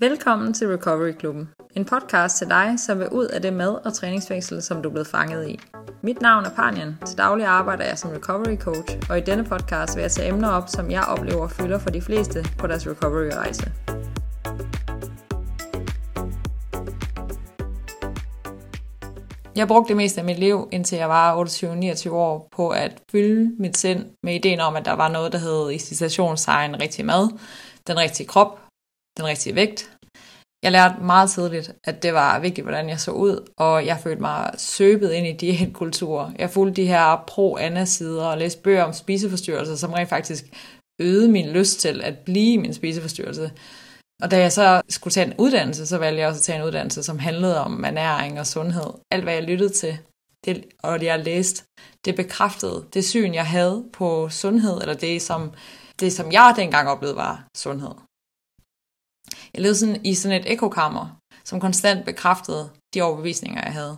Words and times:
Velkommen 0.00 0.54
til 0.54 0.68
Recovery 0.68 1.12
Klubben, 1.12 1.48
en 1.76 1.84
podcast 1.84 2.38
til 2.38 2.48
dig, 2.48 2.74
som 2.78 2.98
vil 2.98 3.08
ud 3.08 3.26
af 3.26 3.42
det 3.42 3.52
mad- 3.52 3.86
og 3.86 3.94
træningsfængsel, 3.94 4.62
som 4.62 4.82
du 4.82 4.88
er 4.88 4.92
blevet 4.92 5.06
fanget 5.06 5.48
i. 5.48 5.58
Mit 6.02 6.20
navn 6.20 6.44
er 6.44 6.50
Panjan. 6.50 6.98
Til 7.06 7.18
daglig 7.18 7.46
arbejder 7.46 7.84
jeg 7.84 7.98
som 7.98 8.10
recovery 8.10 8.56
coach, 8.56 8.98
og 9.10 9.18
i 9.18 9.20
denne 9.20 9.44
podcast 9.44 9.96
vil 9.96 10.02
jeg 10.02 10.10
tage 10.10 10.28
emner 10.28 10.48
op, 10.48 10.68
som 10.68 10.90
jeg 10.90 11.04
oplever 11.04 11.48
fylder 11.48 11.78
for 11.78 11.90
de 11.90 12.00
fleste 12.00 12.44
på 12.58 12.66
deres 12.66 12.86
recovery-rejse. 12.86 13.72
Jeg 19.56 19.68
brugte 19.68 19.88
det 19.88 19.96
meste 19.96 20.20
af 20.20 20.24
mit 20.24 20.38
liv, 20.38 20.68
indtil 20.72 20.98
jeg 20.98 21.08
var 21.08 21.44
28-29 21.44 22.10
år, 22.10 22.48
på 22.56 22.68
at 22.68 23.02
fylde 23.10 23.52
mit 23.58 23.76
sind 23.76 24.04
med 24.22 24.34
ideen 24.34 24.60
om, 24.60 24.76
at 24.76 24.84
der 24.84 24.92
var 24.92 25.08
noget, 25.08 25.32
der 25.32 25.38
hed 25.38 25.70
i 25.70 25.78
citationstegn 25.78 26.80
rigtig 26.82 27.06
mad, 27.06 27.38
den 27.86 27.96
rigtige 27.98 28.26
krop, 28.26 28.58
den 29.16 29.24
rigtige 29.24 29.54
vægt. 29.54 29.90
Jeg 30.62 30.72
lærte 30.72 31.02
meget 31.02 31.30
tidligt, 31.30 31.72
at 31.84 32.02
det 32.02 32.14
var 32.14 32.38
vigtigt, 32.38 32.64
hvordan 32.64 32.88
jeg 32.88 33.00
så 33.00 33.10
ud, 33.10 33.48
og 33.56 33.86
jeg 33.86 33.98
følte 34.02 34.20
mig 34.20 34.50
søbet 34.58 35.12
ind 35.12 35.26
i 35.26 35.32
diætkulturer. 35.32 36.30
Jeg 36.38 36.50
fulgte 36.50 36.82
de 36.82 36.86
her 36.86 37.24
pro-Anna-sider 37.26 38.24
og 38.24 38.38
læste 38.38 38.62
bøger 38.62 38.84
om 38.84 38.92
spiseforstyrrelser, 38.92 39.76
som 39.76 39.92
rent 39.92 40.08
faktisk 40.08 40.44
øgede 41.00 41.28
min 41.28 41.48
lyst 41.48 41.80
til 41.80 42.02
at 42.02 42.18
blive 42.18 42.58
min 42.58 42.74
spiseforstyrrelse. 42.74 43.52
Og 44.22 44.30
da 44.30 44.38
jeg 44.38 44.52
så 44.52 44.82
skulle 44.88 45.12
tage 45.12 45.26
en 45.26 45.34
uddannelse, 45.38 45.86
så 45.86 45.98
valgte 45.98 46.20
jeg 46.20 46.28
også 46.28 46.38
at 46.38 46.42
tage 46.42 46.58
en 46.58 46.64
uddannelse, 46.64 47.02
som 47.02 47.18
handlede 47.18 47.60
om 47.60 47.84
ernæring 47.84 48.40
og 48.40 48.46
sundhed. 48.46 48.90
Alt 49.10 49.22
hvad 49.22 49.34
jeg 49.34 49.42
lyttede 49.42 49.72
til, 49.72 49.98
det, 50.44 50.64
og 50.82 51.00
det 51.00 51.06
jeg 51.06 51.24
læste, 51.24 51.64
det 52.04 52.16
bekræftede 52.16 52.84
det 52.94 53.04
syn, 53.04 53.34
jeg 53.34 53.46
havde 53.46 53.84
på 53.92 54.28
sundhed, 54.28 54.80
eller 54.80 54.94
det 54.94 55.22
som, 55.22 55.52
det, 56.00 56.12
som 56.12 56.32
jeg 56.32 56.54
dengang 56.56 56.88
oplevede 56.88 57.16
var 57.16 57.44
sundhed. 57.56 57.90
Jeg 59.54 59.62
levede 59.62 59.78
sådan 59.78 60.06
i 60.06 60.14
sådan 60.14 60.40
et 60.40 60.52
ekokammer, 60.52 61.16
som 61.44 61.60
konstant 61.60 62.04
bekræftede 62.04 62.70
de 62.94 63.02
overbevisninger, 63.02 63.62
jeg 63.64 63.72
havde. 63.72 63.96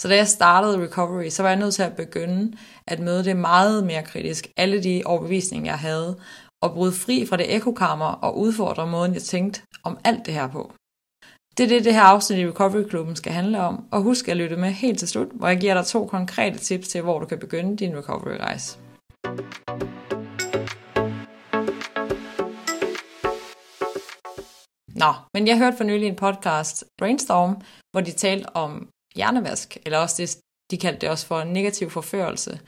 Så 0.00 0.08
da 0.08 0.16
jeg 0.16 0.28
startede 0.28 0.84
recovery, 0.86 1.28
så 1.28 1.42
var 1.42 1.50
jeg 1.50 1.58
nødt 1.58 1.74
til 1.74 1.82
at 1.82 1.96
begynde 1.96 2.56
at 2.86 3.00
møde 3.00 3.24
det 3.24 3.36
meget 3.36 3.84
mere 3.84 4.02
kritisk, 4.02 4.48
alle 4.56 4.82
de 4.82 5.02
overbevisninger, 5.04 5.72
jeg 5.72 5.78
havde, 5.78 6.20
og 6.62 6.72
bryde 6.74 6.92
fri 6.92 7.26
fra 7.26 7.36
det 7.36 7.54
ekokammer 7.56 8.06
og 8.06 8.38
udfordre 8.38 8.86
måden, 8.86 9.14
jeg 9.14 9.22
tænkte 9.22 9.62
om 9.82 9.98
alt 10.04 10.26
det 10.26 10.34
her 10.34 10.48
på. 10.48 10.72
Det 11.56 11.64
er 11.64 11.68
det, 11.68 11.84
det 11.84 11.94
her 11.94 12.02
afsnit 12.02 12.38
i 12.38 12.48
Recovery 12.48 12.88
Klubben 12.88 13.16
skal 13.16 13.32
handle 13.32 13.60
om, 13.60 13.84
og 13.90 14.02
husk 14.02 14.28
at 14.28 14.36
lytte 14.36 14.56
med 14.56 14.70
helt 14.70 14.98
til 14.98 15.08
slut, 15.08 15.28
hvor 15.34 15.48
jeg 15.48 15.60
giver 15.60 15.74
dig 15.74 15.86
to 15.86 16.06
konkrete 16.06 16.58
tips 16.58 16.88
til, 16.88 17.02
hvor 17.02 17.18
du 17.18 17.26
kan 17.26 17.38
begynde 17.38 17.76
din 17.76 17.96
recovery-rejse. 17.96 18.78
Nå, 24.96 25.12
men 25.34 25.46
jeg 25.46 25.58
hørte 25.58 25.76
for 25.76 25.84
nylig 25.84 26.08
en 26.08 26.16
podcast, 26.16 26.84
Brainstorm, 26.98 27.60
hvor 27.92 28.00
de 28.00 28.12
talte 28.12 28.56
om 28.56 28.88
hjernevask, 29.16 29.76
eller 29.86 29.98
også 29.98 30.22
det, 30.22 30.38
de 30.70 30.78
kaldte 30.78 31.00
det 31.00 31.08
også 31.08 31.26
for 31.26 31.44
negativ 31.44 31.90
forførelse. 31.90 32.60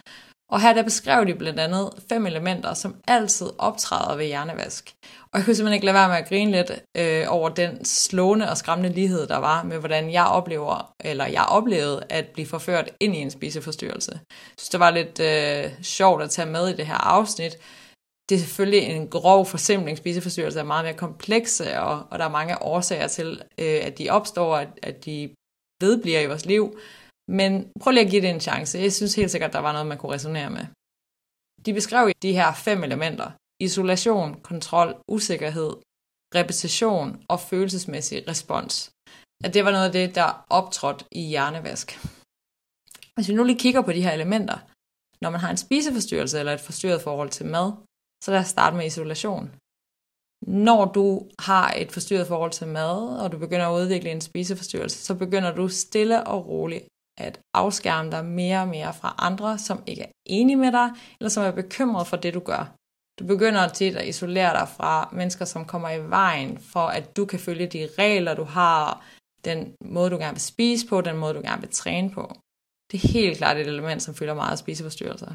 Og 0.51 0.61
her 0.61 0.73
der 0.73 0.83
beskrev 0.83 1.27
de 1.27 1.35
blandt 1.35 1.61
andet 1.61 1.91
fem 2.09 2.27
elementer, 2.27 2.75
som 2.75 2.97
altid 3.09 3.47
optræder 3.59 4.17
ved 4.17 4.27
hjernevask. 4.27 4.95
Og 5.33 5.39
jeg 5.39 5.45
kunne 5.45 5.55
simpelthen 5.55 5.75
ikke 5.75 5.87
lade 5.87 5.95
være 5.95 6.09
med 6.09 6.17
at 6.17 6.29
grine 6.29 6.51
lidt 6.51 6.73
øh, 6.97 7.25
over 7.29 7.49
den 7.49 7.85
slående 7.85 8.51
og 8.51 8.57
skræmmende 8.57 8.95
lighed, 8.95 9.27
der 9.27 9.37
var 9.37 9.63
med, 9.63 9.79
hvordan 9.79 10.13
jeg 10.13 10.25
oplever, 10.25 10.95
eller 11.01 11.27
jeg 11.27 11.45
oplevede 11.49 12.05
at 12.09 12.27
blive 12.27 12.47
forført 12.47 12.91
ind 13.01 13.17
i 13.17 13.19
en 13.19 13.31
spiseforstyrrelse. 13.31 14.13
Jeg 14.13 14.55
synes, 14.59 14.69
det 14.69 14.81
var 14.81 14.91
lidt 14.91 15.21
øh, 15.21 15.73
sjovt 15.83 16.23
at 16.23 16.31
tage 16.31 16.51
med 16.51 16.69
i 16.69 16.77
det 16.77 16.87
her 16.87 17.07
afsnit. 17.07 17.57
Det 18.29 18.35
er 18.35 18.39
selvfølgelig 18.39 18.83
en 18.83 19.09
grov 19.09 19.47
forsimpling. 19.47 19.99
Spiseforstyrrelser 19.99 20.61
er 20.61 20.65
meget 20.65 20.85
mere 20.85 20.97
komplekse, 20.97 21.81
og, 21.81 22.07
og 22.11 22.19
der 22.19 22.25
er 22.25 22.31
mange 22.31 22.63
årsager 22.63 23.09
til, 23.09 23.43
øh, 23.59 23.81
at 23.83 23.99
de 23.99 24.11
opstår, 24.11 24.57
at, 24.57 24.69
at 24.83 25.05
de 25.05 25.35
vedbliver 25.81 26.21
i 26.21 26.27
vores 26.27 26.47
liv. 26.47 26.79
Men 27.29 27.73
prøv 27.81 27.91
lige 27.91 28.05
at 28.05 28.11
give 28.11 28.23
det 28.23 28.31
en 28.31 28.41
chance. 28.41 28.79
Jeg 28.79 28.93
synes 28.93 29.15
helt 29.15 29.31
sikkert, 29.31 29.53
der 29.53 29.59
var 29.59 29.73
noget, 29.73 29.87
man 29.87 29.99
kunne 29.99 30.13
resonere 30.13 30.51
med. 30.51 30.67
De 31.67 31.73
beskrev 31.73 32.13
de 32.23 32.33
her 32.33 32.55
fem 32.55 32.85
elementer. 32.85 33.31
Isolation, 33.61 34.41
kontrol, 34.41 34.97
usikkerhed, 35.09 35.71
repetition 36.35 37.25
og 37.29 37.41
følelsesmæssig 37.41 38.29
respons. 38.29 38.91
At 39.45 39.55
det 39.55 39.65
var 39.65 39.71
noget 39.71 39.87
af 39.87 39.93
det, 39.93 40.15
der 40.15 40.47
optrådte 40.51 41.05
i 41.13 41.23
hjernevask. 41.29 41.89
Hvis 43.15 43.29
vi 43.29 43.35
nu 43.35 43.45
lige 43.45 43.59
kigger 43.59 43.83
på 43.83 43.93
de 43.93 44.03
her 44.03 44.13
elementer, 44.13 44.59
når 45.21 45.31
man 45.31 45.41
har 45.41 45.51
en 45.51 45.57
spiseforstyrrelse 45.57 46.39
eller 46.39 46.53
et 46.53 46.61
forstyrret 46.61 47.03
forhold 47.03 47.31
til 47.31 47.47
mad, 47.47 47.73
så 48.25 48.31
lad 48.31 48.41
os 48.41 48.47
starte 48.47 48.77
med 48.77 48.87
isolation. 48.87 49.51
Når 50.47 50.85
du 50.85 51.29
har 51.39 51.73
et 51.77 51.93
forstyrret 51.93 52.27
forhold 52.27 52.51
til 52.51 52.67
mad, 52.67 53.19
og 53.21 53.33
du 53.33 53.39
begynder 53.39 53.67
at 53.67 53.81
udvikle 53.81 54.11
en 54.11 54.21
spiseforstyrrelse, 54.21 55.05
så 55.05 55.15
begynder 55.15 55.55
du 55.55 55.69
stille 55.69 56.27
og 56.27 56.49
roligt 56.49 56.85
at 57.19 57.41
afskærme 57.55 58.11
dig 58.11 58.25
mere 58.25 58.61
og 58.61 58.69
mere 58.69 58.95
fra 58.95 59.15
andre, 59.19 59.59
som 59.59 59.83
ikke 59.87 60.03
er 60.03 60.13
enige 60.27 60.57
med 60.57 60.73
dig, 60.73 60.91
eller 61.21 61.31
som 61.31 61.45
er 61.45 61.51
bekymret 61.51 62.07
for 62.07 62.17
det, 62.17 62.35
du 62.35 62.41
gør. 62.41 62.75
Du 63.19 63.27
begynder 63.27 63.69
tit 63.69 63.97
at 63.97 64.09
isolere 64.09 64.53
dig 64.53 64.69
fra 64.69 65.09
mennesker, 65.13 65.45
som 65.45 65.65
kommer 65.65 65.91
i 65.91 66.11
vejen 66.11 66.59
for, 66.59 66.87
at 66.87 67.17
du 67.17 67.25
kan 67.25 67.39
følge 67.39 67.67
de 67.67 67.89
regler, 67.99 68.35
du 68.35 68.45
har, 68.45 69.05
den 69.45 69.75
måde, 69.85 70.11
du 70.11 70.17
gerne 70.17 70.35
vil 70.35 70.41
spise 70.41 70.87
på, 70.87 71.01
den 71.01 71.17
måde, 71.17 71.35
du 71.35 71.41
gerne 71.41 71.61
vil 71.61 71.71
træne 71.73 72.11
på. 72.11 72.35
Det 72.93 73.05
er 73.05 73.09
helt 73.09 73.39
klart 73.39 73.57
et 73.57 73.67
element, 73.67 74.03
som 74.03 74.15
fylder 74.15 74.35
meget 74.35 74.53
af 74.53 74.59
spiseforstyrrelser. 74.59 75.35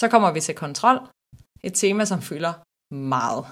Så 0.00 0.08
kommer 0.08 0.30
vi 0.30 0.40
til 0.40 0.54
kontrol. 0.54 0.98
Et 1.64 1.74
tema, 1.74 2.04
som 2.04 2.22
fylder 2.22 2.52
meget. 2.94 3.44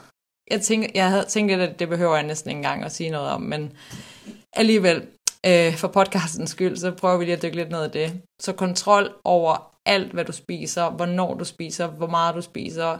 Jeg, 0.50 0.60
tænker, 0.60 0.88
jeg 0.94 1.10
havde 1.10 1.24
tænkt 1.24 1.50
lidt, 1.50 1.60
at 1.60 1.78
det 1.78 1.88
behøver 1.88 2.14
jeg 2.14 2.26
næsten 2.26 2.50
ikke 2.50 2.58
engang 2.58 2.84
at 2.84 2.92
sige 2.92 3.10
noget 3.10 3.30
om, 3.30 3.42
men 3.42 3.72
alligevel, 4.52 5.06
øh, 5.46 5.76
for 5.76 5.88
podcastens 5.88 6.50
skyld, 6.50 6.76
så 6.76 6.90
prøver 6.90 7.16
vi 7.16 7.24
lige 7.24 7.36
at 7.36 7.42
dykke 7.42 7.56
lidt 7.56 7.70
ned 7.70 7.84
i 7.84 7.98
det. 7.98 8.22
Så 8.40 8.52
kontrol 8.52 9.14
over 9.24 9.74
alt, 9.86 10.12
hvad 10.12 10.24
du 10.24 10.32
spiser, 10.32 10.90
hvornår 10.90 11.34
du 11.34 11.44
spiser, 11.44 11.86
hvor 11.86 12.06
meget 12.06 12.34
du 12.34 12.40
spiser. 12.40 12.98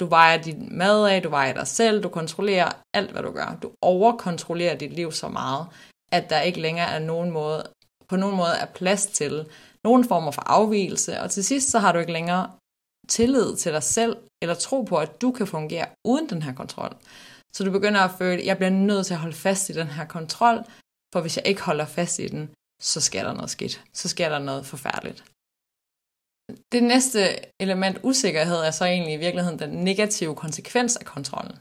Du 0.00 0.06
vejer 0.06 0.42
din 0.42 0.68
mad 0.78 1.08
af, 1.08 1.22
du 1.22 1.30
vejer 1.30 1.52
dig 1.52 1.66
selv, 1.66 2.02
du 2.02 2.08
kontrollerer 2.08 2.70
alt, 2.94 3.10
hvad 3.10 3.22
du 3.22 3.32
gør. 3.32 3.58
Du 3.62 3.70
overkontrollerer 3.82 4.76
dit 4.76 4.92
liv 4.92 5.12
så 5.12 5.28
meget, 5.28 5.66
at 6.12 6.30
der 6.30 6.40
ikke 6.40 6.60
længere 6.60 6.90
er 6.90 6.98
nogen 6.98 7.30
måde, 7.30 7.62
på 8.08 8.16
nogen 8.16 8.36
måde 8.36 8.54
er 8.60 8.66
plads 8.66 9.06
til 9.06 9.46
nogen 9.84 10.04
former 10.04 10.30
for 10.30 10.42
afvielse, 10.46 11.20
og 11.20 11.30
til 11.30 11.44
sidst 11.44 11.70
så 11.70 11.78
har 11.78 11.92
du 11.92 11.98
ikke 11.98 12.12
længere 12.12 12.50
tillid 13.08 13.56
til 13.56 13.72
dig 13.72 13.82
selv, 13.82 14.16
eller 14.42 14.54
tro 14.54 14.82
på, 14.82 14.96
at 14.96 15.20
du 15.22 15.32
kan 15.32 15.46
fungere 15.46 15.86
uden 16.04 16.28
den 16.28 16.42
her 16.42 16.54
kontrol. 16.54 16.96
Så 17.54 17.64
du 17.64 17.70
begynder 17.70 18.00
at 18.00 18.14
føle, 18.18 18.40
at 18.40 18.46
jeg 18.46 18.56
bliver 18.56 18.70
nødt 18.70 19.06
til 19.06 19.14
at 19.14 19.20
holde 19.20 19.36
fast 19.36 19.70
i 19.70 19.72
den 19.72 19.86
her 19.86 20.06
kontrol, 20.06 20.64
for 21.12 21.20
hvis 21.20 21.36
jeg 21.36 21.46
ikke 21.46 21.62
holder 21.62 21.86
fast 21.86 22.18
i 22.18 22.28
den, 22.28 22.50
så 22.82 23.00
sker 23.00 23.22
der 23.22 23.32
noget 23.32 23.50
skidt. 23.50 23.84
Så 23.92 24.08
sker 24.08 24.28
der 24.28 24.38
noget 24.38 24.66
forfærdeligt. 24.66 25.24
Det 26.72 26.82
næste 26.82 27.20
element, 27.62 27.98
usikkerhed, 28.02 28.56
er 28.56 28.70
så 28.70 28.84
egentlig 28.84 29.14
i 29.14 29.24
virkeligheden 29.26 29.58
den 29.58 29.84
negative 29.84 30.34
konsekvens 30.34 30.96
af 30.96 31.06
kontrollen. 31.06 31.56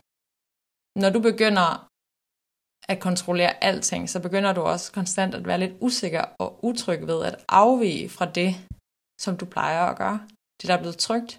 Når 1.01 1.09
du 1.09 1.19
begynder 1.19 1.87
at 2.91 2.99
kontrollere 2.99 3.63
alting, 3.63 4.09
så 4.09 4.19
begynder 4.19 4.53
du 4.53 4.61
også 4.61 4.91
konstant 4.91 5.35
at 5.35 5.47
være 5.47 5.59
lidt 5.59 5.75
usikker 5.81 6.23
og 6.39 6.65
utryg 6.65 7.07
ved 7.07 7.25
at 7.25 7.45
afvige 7.49 8.09
fra 8.09 8.25
det, 8.39 8.51
som 9.21 9.37
du 9.37 9.45
plejer 9.45 9.83
at 9.85 9.97
gøre. 9.97 10.19
Det, 10.59 10.67
der 10.67 10.75
er 10.75 10.83
blevet 10.83 10.97
trygt. 11.07 11.31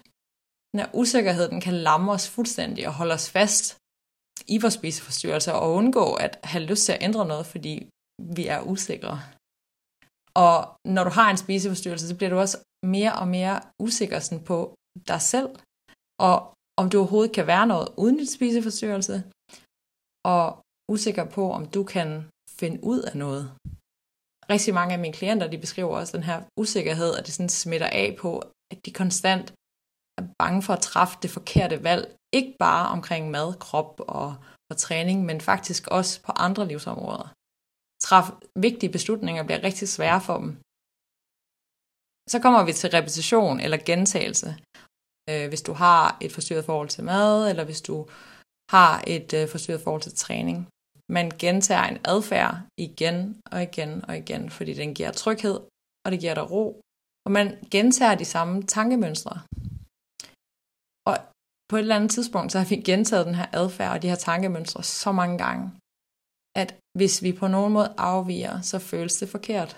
Den 0.71 0.79
her 0.81 0.89
usikkerhed, 1.01 1.49
den 1.49 1.61
kan 1.61 1.73
lamme 1.73 2.11
os 2.11 2.29
fuldstændig 2.29 2.87
og 2.87 2.93
holde 2.93 3.13
os 3.13 3.29
fast 3.37 3.63
i 4.53 4.57
vores 4.61 4.73
spiseforstyrrelser 4.73 5.53
og 5.53 5.73
undgå 5.79 6.05
at 6.25 6.39
have 6.43 6.63
lyst 6.71 6.85
til 6.85 6.93
at 6.93 7.03
ændre 7.07 7.25
noget, 7.25 7.45
fordi 7.45 7.73
vi 8.37 8.43
er 8.47 8.61
usikre. 8.61 9.15
Og 10.45 10.55
når 10.95 11.03
du 11.03 11.09
har 11.09 11.29
en 11.31 11.37
spiseforstyrrelse, 11.37 12.07
så 12.07 12.15
bliver 12.17 12.29
du 12.29 12.39
også 12.39 12.57
mere 12.85 13.13
og 13.21 13.27
mere 13.27 13.61
usikker 13.85 14.19
sådan 14.19 14.43
på 14.43 14.75
dig 15.07 15.21
selv, 15.21 15.49
og 16.27 16.35
om 16.81 16.89
du 16.89 16.97
overhovedet 16.97 17.35
kan 17.35 17.47
være 17.47 17.67
noget 17.67 17.87
uden 17.97 18.17
dit 18.17 18.31
spiseforstyrrelse, 18.31 19.23
og 20.33 20.45
usikker 20.93 21.25
på, 21.35 21.43
om 21.51 21.63
du 21.75 21.83
kan 21.83 22.09
finde 22.59 22.83
ud 22.83 22.99
af 23.09 23.15
noget. 23.17 23.43
Rigtig 24.53 24.73
mange 24.73 24.93
af 24.93 24.99
mine 24.99 25.13
klienter, 25.13 25.47
de 25.47 25.57
beskriver 25.57 25.97
også 25.99 26.17
den 26.17 26.25
her 26.29 26.43
usikkerhed, 26.61 27.11
at 27.17 27.25
det 27.25 27.33
sådan 27.33 27.49
smitter 27.49 27.87
af 27.87 28.15
på, 28.19 28.31
at 28.71 28.85
de 28.85 28.91
konstant 28.91 29.53
er 30.17 30.23
bange 30.39 30.61
for 30.61 30.73
at 30.73 30.81
træffe 30.81 31.17
det 31.21 31.29
forkerte 31.29 31.83
valg. 31.83 32.15
Ikke 32.33 32.55
bare 32.59 32.89
omkring 32.89 33.31
mad, 33.31 33.59
krop 33.59 33.91
og, 33.99 34.35
og 34.71 34.77
træning, 34.77 35.25
men 35.25 35.41
faktisk 35.41 35.87
også 35.87 36.21
på 36.25 36.31
andre 36.31 36.67
livsområder 36.67 37.33
træffe 38.01 38.31
vigtige 38.55 38.91
beslutninger 38.91 39.43
bliver 39.43 39.63
rigtig 39.63 39.87
svære 39.89 40.21
for 40.27 40.37
dem. 40.43 40.51
Så 42.33 42.37
kommer 42.43 42.61
vi 42.65 42.73
til 42.73 42.89
repetition 42.97 43.59
eller 43.59 43.87
gentagelse. 43.89 44.49
Øh, 45.29 45.47
hvis 45.49 45.61
du 45.67 45.73
har 45.73 46.17
et 46.21 46.31
forstyrret 46.31 46.65
forhold 46.65 46.89
til 46.89 47.03
mad, 47.03 47.49
eller 47.49 47.65
hvis 47.65 47.81
du 47.81 47.97
har 48.75 49.03
et 49.07 49.29
øh, 49.39 49.49
forstyrret 49.53 49.81
forhold 49.81 50.01
til 50.01 50.15
træning. 50.15 50.57
Man 51.17 51.27
gentager 51.43 51.83
en 51.83 51.99
adfærd 52.13 52.55
igen 52.87 53.41
og 53.51 53.59
igen 53.67 53.91
og 54.07 54.17
igen, 54.17 54.43
fordi 54.49 54.73
den 54.73 54.89
giver 54.97 55.11
tryghed, 55.11 55.57
og 56.03 56.11
det 56.11 56.19
giver 56.19 56.33
dig 56.33 56.51
ro. 56.51 56.65
Og 57.25 57.31
man 57.37 57.47
gentager 57.71 58.15
de 58.15 58.25
samme 58.25 58.63
tankemønstre. 58.75 59.35
Og 61.09 61.15
på 61.69 61.75
et 61.75 61.83
eller 61.85 61.99
andet 61.99 62.11
tidspunkt, 62.11 62.51
så 62.51 62.57
har 62.59 62.67
vi 62.69 62.75
gentaget 62.91 63.25
den 63.29 63.35
her 63.35 63.49
adfærd 63.61 63.91
og 63.95 64.01
de 64.01 64.09
her 64.11 64.19
tankemønstre 64.29 64.83
så 64.83 65.11
mange 65.11 65.37
gange, 65.45 65.63
at 66.61 66.69
hvis 66.97 67.15
vi 67.23 67.31
på 67.41 67.47
nogen 67.47 67.73
måde 67.73 67.93
afviger, 67.97 68.61
så 68.61 68.79
føles 68.79 69.15
det 69.17 69.29
forkert. 69.29 69.71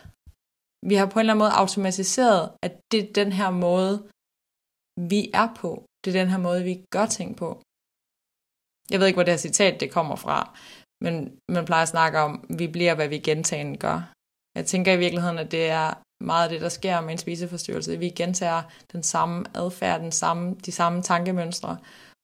Vi 0.89 0.95
har 0.95 1.05
på 1.09 1.17
en 1.17 1.19
eller 1.19 1.33
anden 1.33 1.43
måde 1.45 1.59
automatiseret, 1.63 2.43
at 2.65 2.73
det 2.91 2.99
er 3.03 3.13
den 3.21 3.31
her 3.39 3.49
måde, 3.67 3.95
vi 5.11 5.21
er 5.41 5.47
på. 5.61 5.71
Det 6.01 6.09
er 6.09 6.19
den 6.21 6.29
her 6.33 6.41
måde, 6.47 6.63
vi 6.63 6.75
gør 6.95 7.05
ting 7.05 7.29
på. 7.41 7.49
Jeg 8.91 8.99
ved 8.99 9.07
ikke, 9.07 9.17
hvor 9.17 9.23
det 9.23 9.33
her 9.33 9.47
citat 9.47 9.79
det 9.79 9.91
kommer 9.91 10.15
fra, 10.15 10.37
men 11.05 11.15
man 11.55 11.65
plejer 11.65 11.85
at 11.85 11.93
snakke 11.95 12.19
om, 12.19 12.45
at 12.49 12.59
vi 12.59 12.67
bliver, 12.67 12.95
hvad 12.95 13.07
vi 13.07 13.19
gentagende 13.29 13.77
gør. 13.77 13.97
Jeg 14.57 14.65
tænker 14.65 14.93
i 14.93 14.97
virkeligheden, 15.03 15.39
at 15.39 15.51
det 15.51 15.65
er 15.69 16.02
meget 16.21 16.43
af 16.43 16.49
det, 16.49 16.61
der 16.61 16.69
sker 16.69 17.01
med 17.01 17.11
en 17.11 17.17
spiseforstyrrelse. 17.17 17.99
Vi 17.99 18.09
gentager 18.09 18.63
den 18.91 19.03
samme 19.03 19.45
adfærd, 19.55 20.01
den 20.01 20.11
samme, 20.11 20.55
de 20.65 20.71
samme 20.71 21.01
tankemønstre, 21.01 21.77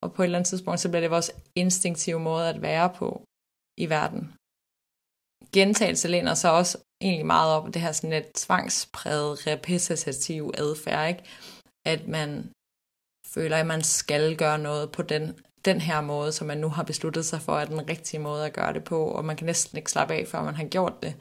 og 0.04 0.14
på 0.14 0.22
et 0.22 0.26
eller 0.26 0.38
andet 0.38 0.50
tidspunkt, 0.50 0.80
så 0.80 0.90
bliver 0.90 1.02
det 1.02 1.12
vores 1.12 1.32
instinktive 1.56 2.20
måde 2.20 2.50
at 2.50 2.62
være 2.62 2.90
på 2.96 3.24
i 3.78 3.90
verden. 3.90 4.34
Gentagelse 5.54 6.08
læner 6.08 6.34
sig 6.34 6.52
også 6.52 6.78
egentlig 7.02 7.26
meget 7.26 7.54
op 7.54 7.74
det 7.74 7.82
her 7.82 7.92
sådan 7.92 8.10
lidt 8.10 8.34
tvangspræget 8.36 9.48
repetitiv 9.48 10.52
adfærd, 10.58 11.10
ikke? 11.10 11.24
at 11.86 12.08
man 12.08 12.52
føler, 13.28 13.58
at 13.58 13.66
man 13.66 13.82
skal 13.82 14.38
gøre 14.38 14.60
noget 14.60 14.92
på 14.92 15.02
den, 15.02 15.40
den 15.66 15.82
her 15.82 16.02
måde, 16.02 16.32
som 16.32 16.48
man 16.48 16.58
nu 16.58 16.70
har 16.70 16.84
besluttet 16.84 17.26
sig 17.26 17.42
for, 17.42 17.58
er 17.58 17.66
den 17.66 17.90
rigtige 17.90 18.20
måde 18.20 18.46
at 18.46 18.54
gøre 18.54 18.74
det 18.74 18.84
på, 18.84 19.06
og 19.06 19.26
man 19.26 19.36
kan 19.36 19.46
næsten 19.46 19.78
ikke 19.78 19.92
slappe 19.92 20.14
af, 20.14 20.28
før 20.28 20.44
man 20.44 20.56
har 20.56 20.66
gjort 20.66 21.04
det 21.04 21.16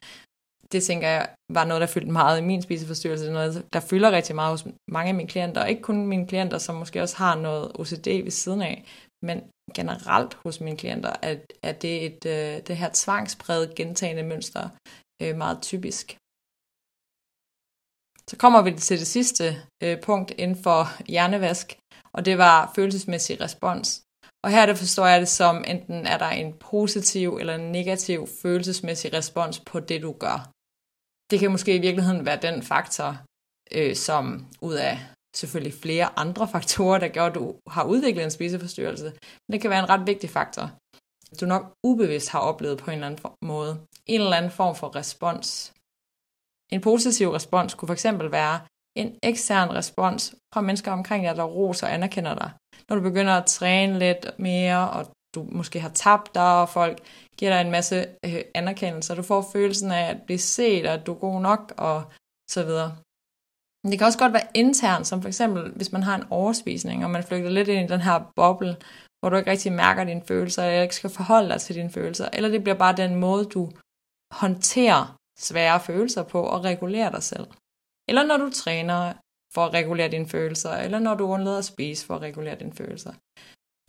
det 0.72 0.82
tænker 0.82 1.08
jeg 1.08 1.28
var 1.52 1.64
noget, 1.64 1.80
der 1.80 1.86
fyldte 1.86 2.10
meget 2.10 2.38
i 2.38 2.44
min 2.44 2.62
spiseforstyrrelse. 2.62 3.24
Det 3.24 3.30
er 3.30 3.34
noget, 3.34 3.66
der 3.72 3.80
fylder 3.80 4.10
rigtig 4.10 4.34
meget 4.34 4.50
hos 4.50 4.66
mange 4.90 5.08
af 5.08 5.14
mine 5.14 5.28
klienter. 5.28 5.62
Og 5.62 5.70
ikke 5.70 5.82
kun 5.82 6.06
mine 6.06 6.26
klienter, 6.26 6.58
som 6.58 6.74
måske 6.74 7.02
også 7.02 7.16
har 7.16 7.34
noget 7.36 7.72
OCD 7.74 8.08
ved 8.24 8.30
siden 8.30 8.62
af, 8.62 8.84
men 9.24 9.42
generelt 9.74 10.34
hos 10.34 10.60
mine 10.60 10.76
klienter, 10.76 11.12
at, 11.22 11.52
at 11.62 11.82
det 11.82 12.02
er 12.02 12.06
et, 12.06 12.26
øh, 12.26 12.66
det 12.66 12.76
her 12.76 12.90
tvangspræget 12.94 13.74
gentagende 13.74 14.22
mønster 14.22 14.68
øh, 15.22 15.36
meget 15.36 15.58
typisk. 15.62 16.18
Så 18.30 18.36
kommer 18.38 18.62
vi 18.62 18.72
til 18.72 18.98
det 18.98 19.06
sidste 19.06 19.44
øh, 19.82 20.00
punkt 20.00 20.30
inden 20.30 20.62
for 20.62 20.82
hjernevask, 21.06 21.78
og 22.12 22.24
det 22.24 22.38
var 22.38 22.72
følelsesmæssig 22.74 23.40
respons. 23.40 24.02
Og 24.44 24.50
her 24.50 24.66
der 24.66 24.74
forstår 24.74 25.06
jeg 25.06 25.20
det 25.20 25.28
som, 25.28 25.64
enten 25.66 26.06
er 26.06 26.18
der 26.18 26.28
en 26.28 26.52
positiv 26.52 27.36
eller 27.40 27.54
en 27.54 27.72
negativ 27.72 28.26
følelsesmæssig 28.42 29.12
respons 29.12 29.60
på 29.60 29.80
det, 29.80 30.02
du 30.02 30.12
gør 30.12 30.57
det 31.30 31.40
kan 31.40 31.50
måske 31.50 31.76
i 31.76 31.80
virkeligheden 31.80 32.26
være 32.26 32.38
den 32.42 32.62
faktor, 32.62 33.16
øh, 33.72 33.96
som 33.96 34.46
ud 34.60 34.74
af 34.74 34.98
selvfølgelig 35.36 35.74
flere 35.82 36.18
andre 36.18 36.48
faktorer, 36.54 36.98
der 36.98 37.08
gør, 37.08 37.26
at 37.26 37.34
du 37.34 37.54
har 37.70 37.84
udviklet 37.84 38.24
en 38.24 38.30
spiseforstyrrelse. 38.30 39.12
Men 39.48 39.52
det 39.52 39.60
kan 39.60 39.70
være 39.70 39.84
en 39.84 39.88
ret 39.88 40.06
vigtig 40.06 40.30
faktor, 40.30 40.70
du 41.40 41.46
nok 41.46 41.72
ubevidst 41.84 42.28
har 42.30 42.38
oplevet 42.38 42.78
på 42.78 42.90
en 42.90 42.94
eller 42.94 43.06
anden 43.06 43.30
måde. 43.42 43.80
En 44.06 44.20
eller 44.20 44.36
anden 44.36 44.50
form 44.50 44.76
for 44.76 44.96
respons. 44.96 45.72
En 46.72 46.80
positiv 46.80 47.28
respons 47.30 47.74
kunne 47.74 47.96
fx 47.96 48.04
være 48.04 48.60
en 48.96 49.18
ekstern 49.22 49.70
respons 49.70 50.34
fra 50.54 50.60
mennesker 50.60 50.92
omkring 50.92 51.24
dig, 51.24 51.36
der 51.36 51.44
roser 51.44 51.86
og 51.86 51.94
anerkender 51.94 52.34
dig. 52.34 52.50
Når 52.88 52.96
du 52.96 53.02
begynder 53.02 53.32
at 53.32 53.46
træne 53.46 53.98
lidt 53.98 54.38
mere, 54.38 54.90
og 54.90 55.06
du 55.34 55.46
måske 55.52 55.80
har 55.80 55.88
tabt 55.88 56.34
dig, 56.34 56.60
og 56.62 56.68
folk 56.68 56.98
giver 57.36 57.50
dig 57.52 57.60
en 57.60 57.70
masse 57.70 58.06
øh, 58.24 58.42
anerkendelse, 58.54 59.14
du 59.14 59.22
får 59.22 59.48
følelsen 59.52 59.90
af 59.90 60.10
at 60.10 60.22
blive 60.22 60.38
set, 60.38 60.86
og 60.86 60.94
at 60.94 61.06
du 61.06 61.14
er 61.14 61.18
god 61.18 61.40
nok, 61.40 61.74
og 61.76 62.02
så 62.50 62.64
videre. 62.64 62.96
Men 63.84 63.90
det 63.90 63.98
kan 63.98 64.06
også 64.06 64.18
godt 64.18 64.32
være 64.32 64.48
internt, 64.54 65.06
som 65.06 65.22
for 65.22 65.28
eksempel, 65.28 65.72
hvis 65.72 65.92
man 65.92 66.02
har 66.02 66.14
en 66.16 66.26
overspisning, 66.30 67.04
og 67.04 67.10
man 67.10 67.24
flygter 67.24 67.50
lidt 67.50 67.68
ind 67.68 67.90
i 67.90 67.92
den 67.92 68.00
her 68.00 68.32
boble, 68.36 68.76
hvor 69.20 69.28
du 69.30 69.36
ikke 69.36 69.50
rigtig 69.50 69.72
mærker 69.72 70.04
dine 70.04 70.22
følelser, 70.28 70.64
eller 70.64 70.82
ikke 70.82 70.94
skal 70.94 71.10
forholde 71.10 71.48
dig 71.48 71.60
til 71.60 71.74
dine 71.76 71.90
følelser, 71.90 72.28
eller 72.32 72.48
det 72.48 72.62
bliver 72.62 72.78
bare 72.78 72.96
den 72.96 73.14
måde, 73.14 73.44
du 73.44 73.70
håndterer 74.32 75.16
svære 75.38 75.80
følelser 75.80 76.22
på 76.22 76.42
og 76.42 76.64
regulerer 76.64 77.10
dig 77.10 77.22
selv. 77.22 77.46
Eller 78.08 78.22
når 78.26 78.36
du 78.36 78.50
træner 78.50 79.12
for 79.54 79.64
at 79.66 79.74
regulere 79.74 80.10
dine 80.10 80.28
følelser, 80.28 80.70
eller 80.70 80.98
når 80.98 81.14
du 81.14 81.24
undlader 81.24 81.58
at 81.58 81.64
spise 81.64 82.06
for 82.06 82.14
at 82.14 82.22
regulere 82.22 82.58
dine 82.58 82.72
følelser. 82.72 83.12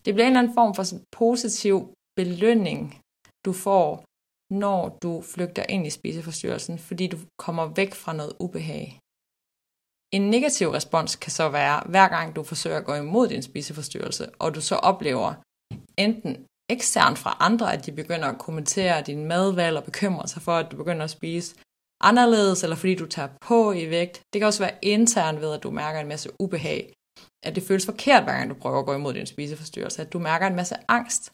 Det 0.05 0.13
bliver 0.13 0.25
en 0.25 0.31
eller 0.31 0.39
anden 0.39 0.53
form 0.53 0.75
for 0.75 0.83
positiv 1.11 1.93
belønning, 2.15 3.01
du 3.45 3.53
får, 3.53 4.03
når 4.53 4.97
du 5.03 5.21
flygter 5.21 5.65
ind 5.69 5.87
i 5.87 5.89
spiseforstyrrelsen, 5.89 6.79
fordi 6.79 7.07
du 7.07 7.17
kommer 7.39 7.65
væk 7.65 7.93
fra 7.93 8.13
noget 8.13 8.33
ubehag. 8.39 8.99
En 10.13 10.29
negativ 10.29 10.67
respons 10.69 11.15
kan 11.15 11.31
så 11.31 11.49
være, 11.49 11.83
hver 11.89 12.07
gang 12.07 12.35
du 12.35 12.43
forsøger 12.43 12.77
at 12.77 12.85
gå 12.85 12.93
imod 12.95 13.27
din 13.27 13.43
spiseforstyrrelse, 13.43 14.29
og 14.39 14.55
du 14.55 14.61
så 14.61 14.75
oplever 14.75 15.33
enten 15.97 16.45
eksternt 16.69 17.17
fra 17.17 17.37
andre, 17.39 17.73
at 17.73 17.85
de 17.85 17.91
begynder 17.91 18.27
at 18.27 18.39
kommentere 18.39 19.01
din 19.01 19.25
madvalg 19.25 19.77
og 19.77 19.83
bekymre 19.83 20.27
sig 20.27 20.41
for, 20.41 20.51
at 20.51 20.71
du 20.71 20.77
begynder 20.77 21.03
at 21.03 21.09
spise 21.09 21.55
anderledes, 22.01 22.63
eller 22.63 22.75
fordi 22.75 22.95
du 22.95 23.05
tager 23.05 23.29
på 23.41 23.71
i 23.71 23.89
vægt. 23.89 24.21
Det 24.33 24.39
kan 24.39 24.47
også 24.47 24.63
være 24.63 24.77
internt 24.81 25.41
ved, 25.41 25.53
at 25.53 25.63
du 25.63 25.71
mærker 25.71 25.99
en 25.99 26.07
masse 26.07 26.29
ubehag, 26.39 26.93
at 27.43 27.55
det 27.55 27.63
føles 27.63 27.85
forkert, 27.85 28.23
hver 28.23 28.37
gang 28.37 28.49
du 28.49 28.55
prøver 28.55 28.79
at 28.79 28.85
gå 28.85 28.95
imod 28.95 29.13
din 29.13 29.25
spiseforstyrrelse, 29.25 30.01
at 30.01 30.13
du 30.13 30.19
mærker 30.19 30.47
en 30.47 30.55
masse 30.55 30.75
angst. 30.87 31.31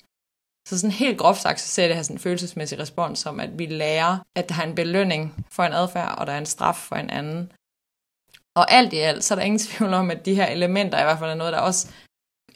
Så 0.67 0.79
sådan 0.79 0.91
helt 0.91 1.17
groft 1.17 1.41
sagt, 1.41 1.59
så 1.59 1.67
ser 1.67 1.87
det 1.87 1.95
her 1.95 2.03
sådan 2.03 2.15
en 2.15 2.19
følelsesmæssig 2.19 2.79
respons 2.79 3.19
som, 3.19 3.39
at 3.39 3.59
vi 3.59 3.65
lærer, 3.65 4.17
at 4.35 4.49
der 4.49 4.55
er 4.55 4.63
en 4.63 4.75
belønning 4.75 5.45
for 5.51 5.63
en 5.63 5.73
adfærd, 5.73 6.17
og 6.17 6.27
der 6.27 6.33
er 6.33 6.37
en 6.37 6.45
straf 6.45 6.75
for 6.75 6.95
en 6.95 7.09
anden. 7.09 7.51
Og 8.55 8.71
alt 8.71 8.93
i 8.93 8.97
alt, 8.97 9.23
så 9.23 9.33
er 9.33 9.35
der 9.35 9.45
ingen 9.45 9.59
tvivl 9.67 9.93
om, 9.93 10.11
at 10.11 10.25
de 10.25 10.35
her 10.35 10.47
elementer 10.47 10.99
i 10.99 11.03
hvert 11.03 11.19
fald 11.19 11.31
er 11.31 11.35
noget, 11.35 11.53
der 11.53 11.59
også 11.59 11.91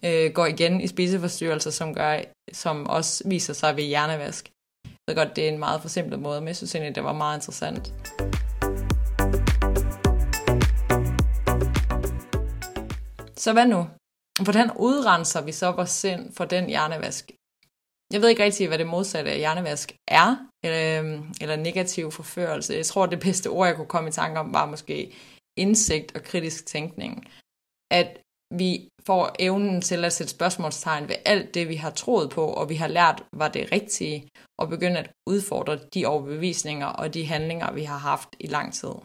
øh, 0.03 0.31
går 0.31 0.45
igen 0.45 0.81
i 0.81 0.87
spiseforstyrrelser, 0.87 1.71
som, 1.71 1.95
gør, 1.95 2.19
som 2.53 2.87
også 2.87 3.23
viser 3.25 3.53
sig 3.53 3.75
ved 3.75 3.83
hjernevask. 3.83 4.51
Jeg 4.85 4.93
ved 5.07 5.15
godt, 5.15 5.35
det 5.35 5.43
er 5.43 5.51
en 5.51 5.59
meget 5.59 5.81
forsimplet 5.81 6.19
måde, 6.19 6.41
men 6.41 6.47
jeg 6.47 6.55
synes 6.55 6.75
egentlig, 6.75 6.95
det 6.95 7.03
var 7.03 7.13
meget 7.13 7.37
interessant. 7.37 7.93
Så 13.43 13.53
hvad 13.53 13.67
nu? 13.67 13.81
Hvordan 14.43 14.69
udrenser 14.87 15.41
vi 15.41 15.51
så 15.51 15.71
vores 15.71 15.89
sind 15.89 16.33
for 16.33 16.45
den 16.45 16.65
hjernevask? 16.65 17.31
Jeg 18.13 18.21
ved 18.21 18.29
ikke 18.29 18.43
rigtig, 18.43 18.67
hvad 18.67 18.77
det 18.77 18.87
modsatte 18.87 19.31
af 19.31 19.37
hjernevask 19.37 19.95
er, 20.07 20.29
eller, 20.63 21.23
eller 21.41 21.55
negativ 21.55 22.11
forførelse. 22.11 22.73
Jeg 22.73 22.85
tror, 22.85 23.05
det 23.05 23.19
bedste 23.19 23.47
ord, 23.49 23.67
jeg 23.67 23.75
kunne 23.75 23.93
komme 23.95 24.09
i 24.09 24.11
tanke 24.11 24.39
om, 24.39 24.53
var 24.53 24.65
måske 24.65 25.15
indsigt 25.57 26.15
og 26.15 26.21
kritisk 26.23 26.65
tænkning. 26.65 27.31
At 27.91 28.09
vi 28.61 28.89
får 29.05 29.35
evnen 29.39 29.81
til 29.81 30.05
at 30.05 30.13
sætte 30.13 30.31
spørgsmålstegn 30.31 31.07
ved 31.07 31.15
alt 31.25 31.53
det, 31.53 31.69
vi 31.69 31.75
har 31.75 31.91
troet 31.91 32.29
på, 32.29 32.45
og 32.59 32.69
vi 32.69 32.75
har 32.75 32.87
lært, 32.87 33.23
var 33.33 33.47
det 33.47 33.71
rigtige, 33.71 34.29
og 34.59 34.69
begynde 34.69 34.99
at 34.99 35.11
udfordre 35.29 35.79
de 35.93 36.05
overbevisninger 36.05 36.87
og 36.87 37.13
de 37.13 37.25
handlinger, 37.25 37.71
vi 37.71 37.83
har 37.83 37.97
haft 37.97 38.29
i 38.39 38.47
lang 38.47 38.73
tid. 38.73 38.95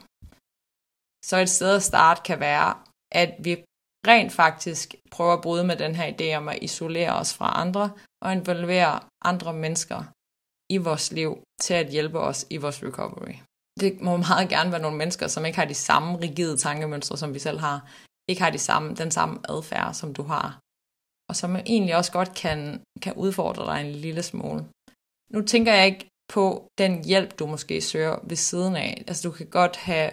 Så 1.25 1.37
et 1.37 1.51
sted 1.51 1.77
at 1.77 1.83
starte 1.83 2.23
kan 2.23 2.41
være, 2.41 2.75
at 3.13 3.35
vi 3.39 3.65
rent 4.07 4.33
faktisk 4.33 4.95
prøver 5.11 5.33
at 5.33 5.41
bryde 5.41 5.65
med 5.65 5.77
den 5.77 5.95
her 5.95 6.13
idé 6.13 6.37
om 6.37 6.49
at 6.49 6.59
isolere 6.63 7.13
os 7.13 7.35
fra 7.35 7.61
andre 7.61 7.91
og 8.23 8.33
involvere 8.33 9.01
andre 9.23 9.53
mennesker 9.53 10.05
i 10.71 10.77
vores 10.77 11.13
liv 11.13 11.43
til 11.61 11.75
at 11.75 11.89
hjælpe 11.89 12.21
os 12.21 12.47
i 12.51 12.57
vores 12.57 12.83
recovery. 12.83 13.35
Det 13.81 14.01
må 14.01 14.17
meget 14.17 14.49
gerne 14.49 14.73
være 14.73 14.81
nogle 14.83 14.97
mennesker, 14.97 15.27
som 15.27 15.45
ikke 15.45 15.59
har 15.59 15.65
de 15.65 15.75
samme 15.75 16.21
rigide 16.21 16.57
tankemønstre, 16.57 17.17
som 17.17 17.35
vi 17.35 17.39
selv 17.39 17.59
har. 17.59 17.91
Ikke 18.29 18.43
har 18.43 18.51
de 18.51 18.59
samme, 18.59 18.95
den 18.95 19.11
samme 19.11 19.41
adfærd, 19.49 19.95
som 19.95 20.15
du 20.15 20.23
har. 20.23 20.59
Og 21.29 21.37
som 21.37 21.57
egentlig 21.57 21.97
også 21.97 22.13
godt 22.13 22.35
kan, 22.35 22.83
kan 23.03 23.15
udfordre 23.15 23.67
dig 23.67 23.81
en 23.81 23.93
lille 23.93 24.23
smule. 24.23 24.65
Nu 25.31 25.43
tænker 25.43 25.75
jeg 25.75 25.87
ikke 25.87 26.09
på 26.29 26.67
den 26.79 27.05
hjælp, 27.05 27.39
du 27.39 27.47
måske 27.47 27.81
søger 27.81 28.19
ved 28.23 28.37
siden 28.37 28.77
af. 28.77 29.05
Altså 29.09 29.29
du 29.29 29.35
kan 29.35 29.47
godt 29.47 29.77
have 29.77 30.11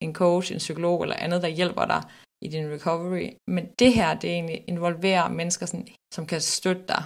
en 0.00 0.14
coach, 0.14 0.52
en 0.52 0.58
psykolog 0.58 1.02
eller 1.02 1.16
andet, 1.16 1.42
der 1.42 1.48
hjælper 1.48 1.84
dig 1.84 2.02
i 2.42 2.48
din 2.48 2.70
recovery. 2.70 3.30
Men 3.50 3.66
det 3.78 3.92
her, 3.94 4.14
det 4.14 4.30
egentlig 4.30 4.64
involverer 4.68 5.28
mennesker, 5.28 5.66
sådan, 5.66 5.88
som 6.14 6.26
kan 6.26 6.40
støtte 6.40 6.84
dig. 6.88 7.04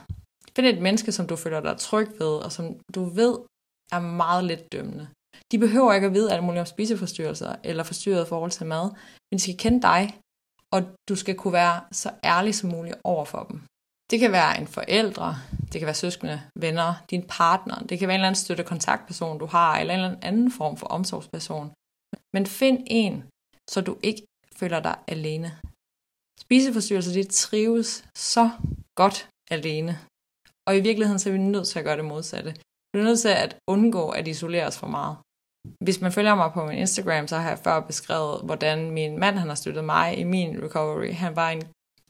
Find 0.56 0.66
et 0.66 0.82
menneske, 0.82 1.12
som 1.12 1.26
du 1.26 1.36
føler 1.36 1.60
dig 1.60 1.76
tryg 1.78 2.08
ved, 2.18 2.34
og 2.44 2.52
som 2.52 2.64
du 2.94 3.04
ved 3.04 3.38
er 3.92 4.00
meget 4.00 4.44
lidt 4.44 4.72
dømmende. 4.72 5.08
De 5.52 5.58
behøver 5.58 5.92
ikke 5.92 6.06
at 6.06 6.14
vide 6.14 6.32
alt 6.32 6.44
muligt 6.44 6.60
om 6.60 6.66
spiseforstyrrelser 6.66 7.56
eller 7.64 7.82
forstyrret 7.82 8.28
forhold 8.28 8.50
til 8.50 8.66
mad, 8.66 8.90
men 9.30 9.36
de 9.38 9.42
skal 9.42 9.56
kende 9.56 9.82
dig, 9.82 10.02
og 10.74 10.82
du 11.08 11.16
skal 11.16 11.34
kunne 11.34 11.52
være 11.52 11.80
så 11.92 12.10
ærlig 12.24 12.54
som 12.54 12.70
muligt 12.70 12.96
over 13.04 13.24
for 13.24 13.42
dem. 13.50 13.60
Det 14.10 14.20
kan 14.20 14.32
være 14.32 14.60
en 14.60 14.66
forældre, 14.66 15.36
det 15.72 15.80
kan 15.80 15.86
være 15.86 15.94
søskende, 15.94 16.42
venner, 16.58 16.94
din 17.10 17.24
partner, 17.28 17.78
det 17.88 17.98
kan 17.98 18.08
være 18.08 18.14
en 18.14 18.20
eller 18.20 18.28
anden 18.28 18.44
støttekontaktperson, 18.44 19.38
du 19.38 19.46
har, 19.46 19.78
eller 19.78 19.94
en 19.94 20.00
eller 20.00 20.18
anden 20.22 20.50
form 20.52 20.76
for 20.76 20.86
omsorgsperson. 20.86 21.72
Men 22.34 22.46
find 22.46 22.78
en, 22.86 23.24
så 23.70 23.80
du 23.80 23.96
ikke 24.02 24.22
føler 24.58 24.80
dig 24.80 24.96
alene. 25.08 25.48
Spiseforstyrrelser, 26.40 27.12
det 27.12 27.28
trives 27.28 28.04
så 28.14 28.50
godt 28.94 29.28
alene. 29.50 29.98
Og 30.66 30.76
i 30.76 30.80
virkeligheden 30.80 31.18
så 31.18 31.28
er 31.28 31.32
vi 31.32 31.38
nødt 31.38 31.68
til 31.68 31.78
at 31.78 31.84
gøre 31.84 31.96
det 31.96 32.04
modsatte. 32.04 32.50
Vi 32.92 33.00
er 33.00 33.04
nødt 33.04 33.20
til 33.20 33.28
at 33.28 33.58
undgå 33.66 34.08
at 34.08 34.28
isolere 34.28 34.66
os 34.66 34.78
for 34.78 34.86
meget. 34.86 35.16
Hvis 35.84 36.00
man 36.00 36.12
følger 36.12 36.34
mig 36.34 36.50
på 36.52 36.66
min 36.66 36.78
Instagram, 36.78 37.28
så 37.28 37.36
har 37.36 37.48
jeg 37.48 37.58
før 37.58 37.80
beskrevet, 37.80 38.44
hvordan 38.44 38.90
min 38.90 39.18
mand 39.18 39.36
han 39.38 39.48
har 39.48 39.54
støttet 39.54 39.84
mig 39.84 40.18
i 40.18 40.24
min 40.24 40.62
recovery. 40.64 41.12
Han 41.12 41.36
var 41.36 41.50
en 41.50 41.62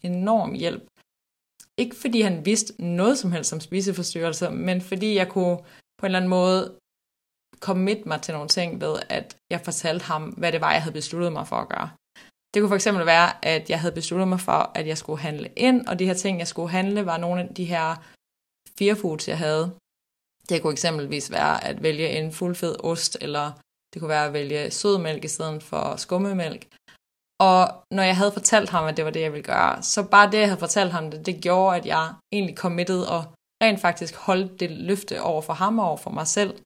enorm 0.03 0.53
hjælp. 0.53 0.83
Ikke 1.79 1.97
fordi 1.97 2.21
han 2.21 2.45
vidste 2.45 2.85
noget 2.85 3.19
som 3.19 3.33
helst 3.33 3.53
om 3.53 3.61
spiseforstyrrelser, 3.61 4.50
men 4.50 4.81
fordi 4.81 5.15
jeg 5.15 5.29
kunne 5.29 5.57
på 5.99 6.07
en 6.07 6.07
eller 6.07 6.19
anden 6.19 6.31
måde 6.31 6.79
commit 7.61 8.07
mig 8.07 8.23
til 8.23 8.35
nogle 8.35 8.49
ting 8.49 8.81
ved, 8.81 8.95
at 9.09 9.37
jeg 9.50 9.61
fortalte 9.61 10.05
ham, 10.05 10.23
hvad 10.23 10.53
det 10.53 10.61
var, 10.61 10.73
jeg 10.73 10.83
havde 10.83 10.93
besluttet 10.93 11.33
mig 11.33 11.49
for 11.49 11.57
at 11.57 11.69
gøre. 11.69 11.91
Det 12.55 12.62
kunne 12.62 12.69
for 12.69 12.75
eksempel 12.75 13.07
være, 13.07 13.45
at 13.45 13.71
jeg 13.71 13.81
havde 13.81 13.95
besluttet 13.95 14.29
mig 14.29 14.41
for, 14.41 14.71
at 14.75 14.87
jeg 14.87 14.99
skulle 14.99 15.21
handle 15.21 15.49
ind, 15.57 15.87
og 15.87 15.99
de 15.99 16.07
her 16.07 16.15
ting, 16.15 16.38
jeg 16.38 16.49
skulle 16.49 16.71
handle, 16.71 17.07
var 17.07 17.17
nogle 17.17 17.43
af 17.43 17.55
de 17.55 17.65
her 17.65 17.97
fire 18.79 18.97
foods, 18.97 19.29
jeg 19.29 19.38
havde. 19.38 19.75
Det 20.49 20.62
kunne 20.62 20.73
eksempelvis 20.73 21.31
være 21.31 21.65
at 21.65 21.83
vælge 21.83 22.09
en 22.09 22.33
fuldfed 22.33 22.76
ost, 22.85 23.19
eller 23.21 23.53
det 23.95 24.00
kunne 24.00 24.09
være 24.09 24.26
at 24.26 24.33
vælge 24.33 24.71
sødmælk 24.71 25.25
i 25.25 25.29
stedet 25.29 25.62
for 25.62 25.97
skummemælk. 25.97 26.67
Og 27.41 27.83
når 27.91 28.03
jeg 28.03 28.17
havde 28.17 28.33
fortalt 28.33 28.71
ham, 28.71 28.85
at 28.85 28.97
det 28.97 29.05
var 29.05 29.11
det, 29.11 29.21
jeg 29.21 29.33
ville 29.33 29.45
gøre, 29.45 29.83
så 29.83 30.03
bare 30.03 30.31
det, 30.31 30.38
jeg 30.38 30.49
havde 30.49 30.61
fortalt 30.61 30.93
ham 30.93 31.11
det, 31.11 31.26
det 31.26 31.43
gjorde, 31.43 31.76
at 31.76 31.87
jeg 31.87 32.15
egentlig 32.33 32.57
committed 32.57 33.03
og 33.03 33.25
rent 33.62 33.81
faktisk 33.81 34.15
holdt 34.17 34.61
det 34.61 34.71
løfte 34.71 35.23
over 35.23 35.43
for 35.43 35.53
ham 35.53 35.79
og 35.79 35.88
over 35.88 35.97
for 35.97 36.11
mig 36.11 36.26
selv. 36.26 36.59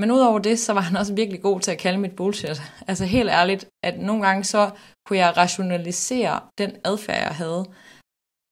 Men 0.00 0.10
udover 0.10 0.38
det, 0.38 0.58
så 0.58 0.72
var 0.72 0.80
han 0.80 0.96
også 0.96 1.14
virkelig 1.14 1.42
god 1.42 1.60
til 1.60 1.70
at 1.70 1.78
kalde 1.78 1.98
mit 1.98 2.16
bullshit. 2.16 2.62
Altså 2.88 3.04
helt 3.04 3.30
ærligt, 3.30 3.68
at 3.84 3.98
nogle 3.98 4.26
gange 4.26 4.44
så 4.44 4.70
kunne 5.06 5.18
jeg 5.18 5.36
rationalisere 5.36 6.40
den 6.58 6.70
adfærd, 6.84 7.22
jeg 7.22 7.36
havde. 7.42 7.64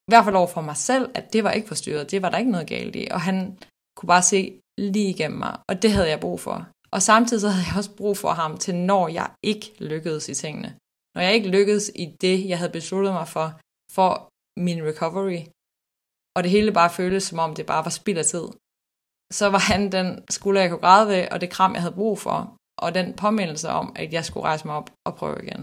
I 0.09 0.11
hvert 0.11 0.25
fald 0.25 0.37
over 0.37 0.47
for 0.47 0.61
mig 0.61 0.77
selv, 0.77 1.11
at 1.15 1.33
det 1.33 1.45
var 1.45 1.53
ikke 1.53 1.69
forstyrret, 1.69 2.11
det 2.11 2.23
var 2.23 2.31
der 2.31 2.39
ikke 2.39 2.51
noget 2.51 2.67
galt 2.67 2.97
i. 2.97 3.09
Og 3.11 3.21
han 3.21 3.59
kunne 3.97 4.07
bare 4.07 4.23
se 4.23 4.61
lige 4.79 5.11
igennem 5.11 5.39
mig, 5.39 5.59
og 5.69 5.83
det 5.83 5.93
havde 5.93 6.09
jeg 6.09 6.21
brug 6.21 6.41
for. 6.41 6.69
Og 6.91 7.03
samtidig 7.03 7.41
så 7.41 7.49
havde 7.49 7.67
jeg 7.69 7.77
også 7.77 7.97
brug 7.97 8.17
for 8.17 8.33
ham 8.33 8.59
til, 8.59 8.75
når 8.75 9.09
jeg 9.09 9.31
ikke 9.43 9.75
lykkedes 9.79 10.29
i 10.29 10.35
tingene. 10.35 10.77
Når 11.15 11.23
jeg 11.23 11.35
ikke 11.35 11.49
lykkedes 11.49 11.91
i 11.95 12.07
det, 12.21 12.49
jeg 12.49 12.59
havde 12.59 12.73
besluttet 12.73 13.13
mig 13.13 13.29
for, 13.29 13.47
for 13.93 14.29
min 14.67 14.81
recovery, 14.91 15.43
og 16.37 16.43
det 16.43 16.51
hele 16.51 16.73
bare 16.73 16.91
føltes 16.91 17.23
som 17.23 17.39
om, 17.39 17.55
det 17.55 17.67
bare 17.67 17.85
var 17.85 17.91
spild 17.91 18.19
af 18.19 18.25
tid, 18.25 18.47
så 19.33 19.47
var 19.55 19.59
han 19.59 19.93
den 19.93 20.25
skulder, 20.31 20.61
jeg 20.61 20.71
kunne 20.71 20.81
græde 20.81 21.09
ved, 21.09 21.29
og 21.33 21.41
det 21.41 21.51
kram, 21.51 21.75
jeg 21.75 21.83
havde 21.83 21.95
brug 21.95 22.19
for, 22.19 22.57
og 22.79 22.95
den 22.95 23.15
påmindelse 23.17 23.69
om, 23.69 23.93
at 23.97 24.13
jeg 24.13 24.25
skulle 24.25 24.47
rejse 24.47 24.67
mig 24.67 24.77
op 24.77 24.91
og 25.07 25.15
prøve 25.15 25.43
igen. 25.43 25.63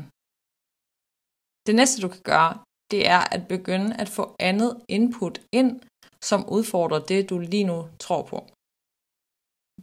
Det 1.68 1.76
næste, 1.76 2.02
du 2.02 2.08
kan 2.08 2.22
gøre, 2.24 2.58
det 2.92 3.08
er 3.08 3.20
at 3.36 3.48
begynde 3.48 3.96
at 4.00 4.10
få 4.10 4.36
andet 4.40 4.82
input 4.90 5.42
ind, 5.52 5.82
som 6.24 6.50
udfordrer 6.50 7.00
det, 7.00 7.30
du 7.30 7.40
lige 7.40 7.64
nu 7.64 7.88
tror 8.00 8.24
på. 8.24 8.48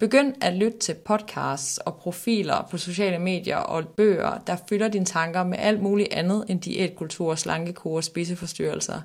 Begynd 0.01 0.45
at 0.45 0.55
lytte 0.55 0.79
til 0.79 0.97
podcasts 1.05 1.79
og 1.79 1.97
profiler 1.97 2.69
på 2.71 2.79
sociale 2.79 3.19
medier 3.19 3.57
og 3.57 3.89
bøger, 3.89 4.39
der 4.39 4.57
fylder 4.69 4.89
dine 4.89 5.05
tanker 5.05 5.45
med 5.45 5.59
alt 5.59 5.83
muligt 5.83 6.13
andet 6.13 6.45
end 6.49 6.61
diætkultur, 6.61 7.35
slankekur 7.35 7.97
og 7.97 8.05
spiseforstyrrelser. 8.05 9.01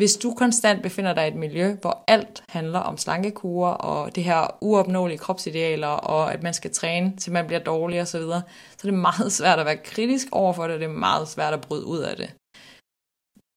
Hvis 0.00 0.16
du 0.16 0.34
konstant 0.34 0.82
befinder 0.82 1.14
dig 1.14 1.24
i 1.24 1.28
et 1.28 1.36
miljø, 1.36 1.74
hvor 1.80 2.04
alt 2.08 2.44
handler 2.48 2.78
om 2.78 2.96
slankekurer 2.96 3.72
og 3.72 4.16
det 4.16 4.24
her 4.24 4.58
uopnåelige 4.60 5.18
kropsidealer, 5.18 5.94
og 6.14 6.32
at 6.32 6.42
man 6.42 6.54
skal 6.54 6.72
træne, 6.72 7.16
til 7.16 7.32
man 7.32 7.46
bliver 7.46 7.64
dårlig 7.64 8.00
osv., 8.00 8.20
så, 8.20 8.40
så 8.78 8.88
er 8.88 8.90
det 8.90 8.94
meget 8.94 9.32
svært 9.32 9.58
at 9.58 9.66
være 9.66 9.84
kritisk 9.84 10.26
over 10.32 10.52
for 10.52 10.62
det, 10.62 10.74
og 10.74 10.80
det 10.80 10.88
er 10.88 10.92
meget 11.08 11.28
svært 11.28 11.54
at 11.54 11.60
bryde 11.60 11.86
ud 11.86 11.98
af 11.98 12.16
det. 12.16 12.34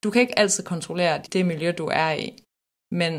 Du 0.04 0.10
kan 0.12 0.22
ikke 0.22 0.40
altid 0.40 0.64
kontrollere 0.64 1.22
det 1.34 1.46
miljø, 1.46 1.72
du 1.78 1.86
er 1.86 2.12
i, 2.12 2.44
men 2.92 3.14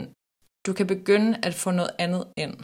du 0.66 0.72
kan 0.72 0.86
begynde 0.86 1.38
at 1.42 1.54
få 1.54 1.70
noget 1.70 1.90
andet 1.98 2.24
ind. 2.36 2.56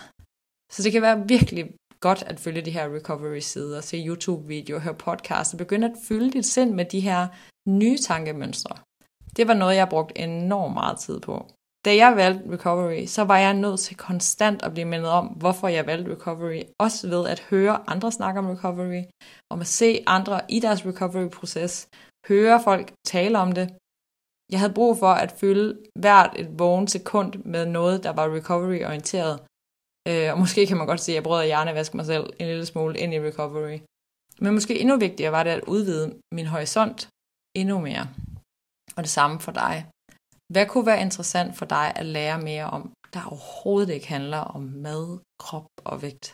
Så 0.72 0.82
det 0.82 0.92
kan 0.92 1.02
være 1.02 1.28
virkelig 1.28 1.74
godt 2.00 2.22
at 2.22 2.40
følge 2.40 2.62
de 2.62 2.70
her 2.70 2.94
recovery-sider, 2.96 3.80
se 3.80 3.96
YouTube-videoer, 4.06 4.80
høre 4.80 4.94
podcasts, 4.94 5.54
og 5.54 5.58
begynde 5.58 5.86
at 5.86 5.96
fylde 6.08 6.30
dit 6.30 6.46
sind 6.46 6.74
med 6.74 6.84
de 6.84 7.00
her 7.00 7.28
nye 7.68 7.98
tankemønstre. 7.98 8.76
Det 9.36 9.48
var 9.48 9.54
noget, 9.54 9.76
jeg 9.76 9.88
brugte 9.88 10.18
enormt 10.18 10.74
meget 10.74 10.98
tid 10.98 11.20
på. 11.20 11.46
Da 11.84 11.96
jeg 11.96 12.16
valgte 12.16 12.50
recovery, 12.50 13.04
så 13.06 13.22
var 13.24 13.38
jeg 13.38 13.54
nødt 13.54 13.80
til 13.80 13.96
konstant 13.96 14.62
at 14.62 14.72
blive 14.72 14.84
mindet 14.84 15.10
om, 15.10 15.26
hvorfor 15.26 15.68
jeg 15.68 15.86
valgte 15.86 16.12
recovery. 16.12 16.62
Også 16.78 17.08
ved 17.08 17.28
at 17.28 17.40
høre 17.40 17.90
andre 17.90 18.12
snakke 18.12 18.40
om 18.40 18.50
recovery, 18.50 19.02
om 19.50 19.60
at 19.60 19.66
se 19.66 20.02
andre 20.06 20.40
i 20.48 20.60
deres 20.60 20.86
recovery-proces, 20.86 21.88
høre 22.28 22.62
folk 22.64 22.92
tale 23.04 23.38
om 23.38 23.52
det. 23.52 23.66
Jeg 24.52 24.60
havde 24.60 24.72
brug 24.72 24.98
for 24.98 25.12
at 25.24 25.32
fylde 25.40 25.78
hvert 26.00 26.32
et 26.36 26.58
vågen 26.58 26.88
sekund 26.88 27.34
med 27.44 27.66
noget, 27.66 28.04
der 28.04 28.12
var 28.12 28.34
recovery-orienteret. 28.34 29.40
Øh, 30.08 30.32
og 30.32 30.38
måske 30.38 30.66
kan 30.66 30.76
man 30.76 30.86
godt 30.86 31.00
sige, 31.00 31.14
at 31.14 31.16
jeg 31.16 31.24
brød 31.24 31.40
at 31.40 31.46
hjernevaske 31.46 31.96
mig 31.96 32.06
selv 32.06 32.26
en 32.40 32.46
lille 32.46 32.66
smule 32.66 32.98
ind 32.98 33.14
i 33.14 33.20
recovery. 33.20 33.78
Men 34.40 34.54
måske 34.54 34.80
endnu 34.80 34.96
vigtigere 34.96 35.32
var 35.32 35.42
det 35.42 35.50
at 35.50 35.64
udvide 35.66 36.14
min 36.32 36.46
horisont 36.46 37.08
endnu 37.54 37.80
mere. 37.80 38.06
Og 38.96 39.00
det 39.04 39.10
samme 39.18 39.40
for 39.40 39.52
dig. 39.52 39.76
Hvad 40.52 40.66
kunne 40.66 40.86
være 40.86 41.04
interessant 41.06 41.56
for 41.58 41.66
dig 41.76 41.86
at 42.00 42.06
lære 42.06 42.38
mere 42.50 42.66
om, 42.76 42.82
der 43.14 43.30
overhovedet 43.32 43.94
ikke 43.94 44.08
handler 44.16 44.42
om 44.56 44.62
mad, 44.62 45.18
krop 45.44 45.68
og 45.90 46.02
vægt? 46.02 46.26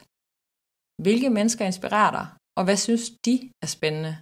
Hvilke 1.03 1.31
mennesker 1.31 1.65
inspirerer 1.65 2.11
dig, 2.19 2.27
og 2.59 2.65
hvad 2.65 2.77
synes 2.77 3.05
de 3.27 3.35
er 3.65 3.67
spændende? 3.77 4.15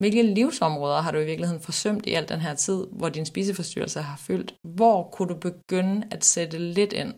Hvilke 0.00 0.22
livsområder 0.22 1.00
har 1.00 1.12
du 1.12 1.18
i 1.18 1.24
virkeligheden 1.30 1.62
forsømt 1.62 2.06
i 2.06 2.14
al 2.18 2.28
den 2.28 2.40
her 2.40 2.54
tid, 2.54 2.86
hvor 2.98 3.08
din 3.08 3.26
spiseforstyrrelse 3.26 4.00
har 4.00 4.16
fyldt? 4.16 4.54
Hvor 4.76 5.10
kunne 5.12 5.28
du 5.34 5.38
begynde 5.48 6.08
at 6.10 6.24
sætte 6.24 6.58
lidt 6.58 6.92
ind? 6.92 7.14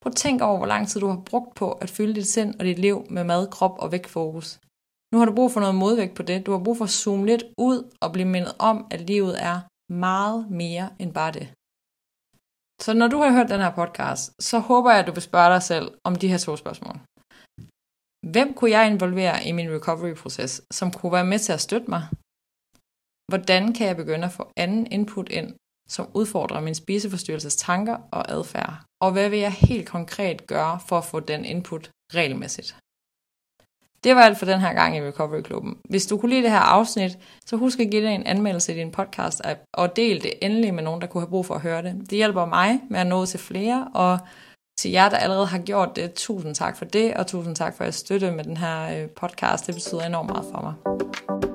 Prøv 0.00 0.10
at 0.10 0.16
tænk 0.16 0.42
over, 0.42 0.56
hvor 0.56 0.66
lang 0.66 0.88
tid 0.88 1.00
du 1.00 1.06
har 1.06 1.22
brugt 1.30 1.54
på 1.54 1.72
at 1.72 1.90
fylde 1.90 2.14
dit 2.14 2.26
sind 2.26 2.54
og 2.58 2.64
dit 2.64 2.78
liv 2.78 3.06
med 3.10 3.24
mad, 3.24 3.50
krop 3.50 3.78
og 3.78 3.92
vægtfokus. 3.92 4.48
Nu 5.16 5.20
har 5.20 5.26
du 5.26 5.34
brug 5.34 5.52
for 5.52 5.60
noget 5.60 5.74
modvægt 5.74 6.14
på 6.14 6.22
det. 6.22 6.46
Du 6.46 6.52
har 6.52 6.64
brug 6.64 6.76
for 6.76 6.84
at 6.84 6.90
zoome 6.90 7.26
lidt 7.26 7.44
ud 7.58 7.78
og 8.00 8.12
blive 8.12 8.28
mindet 8.34 8.52
om, 8.58 8.86
at 8.90 9.00
livet 9.00 9.42
er 9.50 9.60
meget 9.92 10.50
mere 10.50 10.88
end 10.98 11.14
bare 11.14 11.32
det. 11.32 11.46
Så 12.84 12.94
når 12.94 13.08
du 13.08 13.18
har 13.22 13.32
hørt 13.32 13.48
den 13.48 13.60
her 13.60 13.74
podcast, 13.80 14.22
så 14.48 14.58
håber 14.58 14.90
jeg, 14.90 15.00
at 15.00 15.06
du 15.06 15.12
vil 15.12 15.22
spørge 15.30 15.50
dig 15.54 15.62
selv 15.62 15.86
om 16.04 16.16
de 16.16 16.28
her 16.28 16.38
to 16.38 16.56
spørgsmål. 16.56 16.96
Hvem 18.32 18.54
kunne 18.54 18.70
jeg 18.70 18.90
involvere 18.92 19.36
i 19.48 19.52
min 19.52 19.70
recovery-proces, 19.76 20.62
som 20.78 20.90
kunne 20.90 21.12
være 21.12 21.30
med 21.32 21.38
til 21.38 21.52
at 21.52 21.60
støtte 21.60 21.90
mig? 21.90 22.02
Hvordan 23.30 23.72
kan 23.72 23.86
jeg 23.86 23.96
begynde 23.96 24.24
at 24.24 24.36
få 24.38 24.44
anden 24.56 24.86
input 24.96 25.28
ind, 25.28 25.54
som 25.88 26.10
udfordrer 26.14 26.60
min 26.60 26.74
spiseforstyrrelses 26.74 27.56
tanker 27.56 27.96
og 28.16 28.22
adfærd? 28.36 28.74
Og 29.04 29.12
hvad 29.12 29.28
vil 29.30 29.38
jeg 29.38 29.52
helt 29.52 29.88
konkret 29.88 30.46
gøre 30.46 30.80
for 30.88 30.98
at 30.98 31.04
få 31.04 31.20
den 31.20 31.44
input 31.44 31.90
regelmæssigt? 32.14 32.70
Det 34.04 34.16
var 34.16 34.22
alt 34.22 34.38
for 34.38 34.46
den 34.46 34.60
her 34.60 34.72
gang 34.72 34.96
i 34.96 35.00
Recovery 35.00 35.40
Klubben. 35.40 35.76
Hvis 35.88 36.06
du 36.06 36.16
kunne 36.16 36.30
lide 36.30 36.42
det 36.42 36.50
her 36.50 36.58
afsnit, 36.58 37.18
så 37.46 37.56
husk 37.56 37.80
at 37.80 37.90
give 37.90 38.02
det 38.02 38.14
en 38.14 38.26
anmeldelse 38.26 38.74
i 38.74 38.76
din 38.76 38.94
podcast-app, 38.98 39.70
og 39.72 39.96
del 39.96 40.22
det 40.22 40.32
endelig 40.42 40.74
med 40.74 40.82
nogen, 40.82 41.00
der 41.00 41.06
kunne 41.06 41.20
have 41.20 41.30
brug 41.30 41.46
for 41.46 41.54
at 41.54 41.60
høre 41.60 41.82
det. 41.82 41.94
Det 42.10 42.16
hjælper 42.16 42.44
mig 42.44 42.80
med 42.90 43.00
at 43.00 43.06
nå 43.06 43.26
til 43.26 43.40
flere, 43.40 43.88
og 43.94 44.18
til 44.78 44.90
jer, 44.90 45.08
der 45.08 45.16
allerede 45.16 45.46
har 45.46 45.58
gjort 45.58 45.96
det, 45.96 46.14
tusind 46.14 46.54
tak 46.54 46.76
for 46.76 46.84
det, 46.84 47.14
og 47.14 47.26
tusind 47.26 47.56
tak 47.56 47.76
for 47.76 47.84
at 47.84 47.94
støtte 47.94 48.30
med 48.30 48.44
den 48.44 48.56
her 48.56 49.02
øh, 49.02 49.08
podcast. 49.08 49.66
Det 49.66 49.74
betyder 49.74 50.00
enormt 50.00 50.30
meget 50.30 50.46
for 50.52 50.60
mig. 50.60 51.45